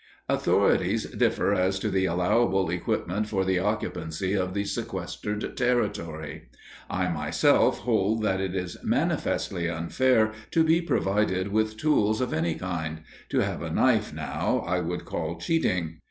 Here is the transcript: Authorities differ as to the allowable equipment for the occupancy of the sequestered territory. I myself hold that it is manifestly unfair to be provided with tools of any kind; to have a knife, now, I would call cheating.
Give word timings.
Authorities 0.27 1.05
differ 1.11 1.53
as 1.53 1.77
to 1.77 1.91
the 1.91 2.05
allowable 2.05 2.71
equipment 2.71 3.27
for 3.27 3.45
the 3.45 3.59
occupancy 3.59 4.33
of 4.33 4.55
the 4.55 4.63
sequestered 4.65 5.55
territory. 5.55 6.49
I 6.89 7.07
myself 7.09 7.81
hold 7.81 8.23
that 8.23 8.41
it 8.41 8.55
is 8.55 8.77
manifestly 8.83 9.69
unfair 9.69 10.31
to 10.49 10.63
be 10.63 10.81
provided 10.81 11.49
with 11.49 11.77
tools 11.77 12.19
of 12.19 12.33
any 12.33 12.55
kind; 12.55 13.01
to 13.29 13.41
have 13.41 13.61
a 13.61 13.69
knife, 13.69 14.11
now, 14.11 14.63
I 14.65 14.79
would 14.79 15.05
call 15.05 15.37
cheating. 15.37 15.99